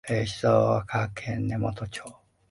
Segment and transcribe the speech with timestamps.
[0.25, 2.03] 静岡県川根本町